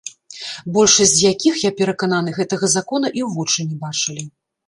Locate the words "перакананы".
1.81-2.33